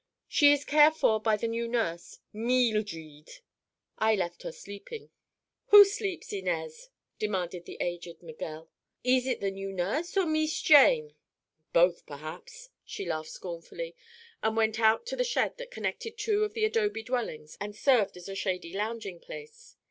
"She 0.27 0.51
is 0.51 0.65
care 0.65 0.89
for 0.89 1.19
by 1.19 1.37
the 1.37 1.47
new 1.47 1.67
nurse, 1.67 2.17
Meeldred. 2.33 3.29
I 3.99 4.15
left 4.15 4.41
her 4.41 4.51
sleeping." 4.51 5.11
"Who 5.67 5.85
sleeps, 5.85 6.33
Inez?" 6.33 6.89
demanded 7.19 7.65
the 7.65 7.77
aged 7.79 8.23
Miguel. 8.23 8.67
"Ees 9.03 9.27
it 9.27 9.41
the 9.41 9.51
new 9.51 9.71
nurse, 9.71 10.17
or 10.17 10.25
Mees 10.25 10.59
Jane?" 10.59 11.13
"Both, 11.71 12.07
perhap." 12.07 12.49
She 12.83 13.05
laughed 13.05 13.29
scornfully 13.29 13.95
and 14.41 14.57
went 14.57 14.79
out 14.79 15.05
to 15.05 15.15
the 15.15 15.23
shed 15.23 15.59
that 15.59 15.69
connected 15.69 16.17
two 16.17 16.43
of 16.43 16.55
the 16.55 16.65
adobe 16.65 17.03
dwellings 17.03 17.55
and 17.61 17.75
served 17.75 18.17
as 18.17 18.27
a 18.27 18.33
shady 18.33 18.73
lounging 18.73 19.19
place. 19.19 19.75